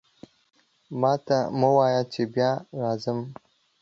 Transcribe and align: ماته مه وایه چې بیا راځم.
ماته 1.01 1.37
مه 1.59 1.69
وایه 1.75 2.03
چې 2.13 2.21
بیا 2.33 2.51
راځم. 2.81 3.19